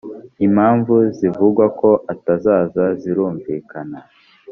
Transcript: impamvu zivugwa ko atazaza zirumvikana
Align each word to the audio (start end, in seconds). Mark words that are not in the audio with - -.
impamvu 0.45 0.93
zivugwa 1.17 1.65
ko 1.79 1.89
atazaza 2.13 2.83
zirumvikana 3.01 3.99